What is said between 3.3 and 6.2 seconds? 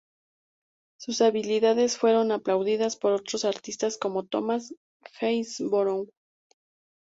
artistas como Thomas Gainsborough.